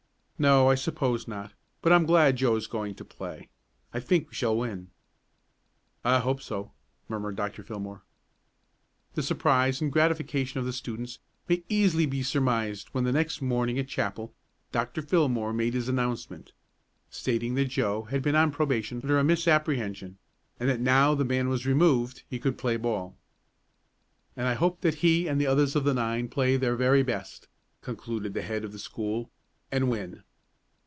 [0.43, 1.53] "No, I suppose not.
[1.83, 3.49] But I'm glad Joe is going to play.
[3.93, 4.89] I think we shall win."
[6.03, 6.71] "I hope so,"
[7.07, 7.61] murmured Dr.
[7.61, 8.01] Fillmore.
[9.13, 13.77] The surprise and gratification of the students may easily be surmised when the next morning
[13.77, 14.33] at chapel,
[14.71, 15.03] Dr.
[15.03, 16.53] Fillmore made his announcement,
[17.11, 20.17] stating that Joe had been on probation under a misapprehension,
[20.59, 23.15] and that now the ban was removed he could play ball.
[24.35, 27.47] "And I hope that he and the others of the nine play their very best,"
[27.83, 29.29] concluded the head of the school,
[29.71, 30.23] "and win!"